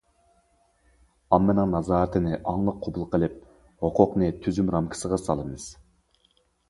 ئاممىنىڭ 1.35 1.67
نازارىتىنى 1.75 2.33
ئاڭلىق 2.53 2.79
قوبۇل 2.85 3.07
قىلىپ، 3.13 3.35
ھوقۇقنى 3.87 4.31
تۈزۈم 4.47 4.73
رامكىسىغا 4.77 5.21
سالىمىز. 5.29 5.69